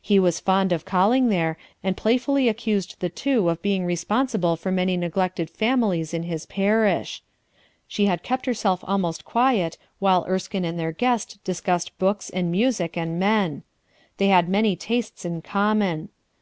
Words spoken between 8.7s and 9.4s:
almost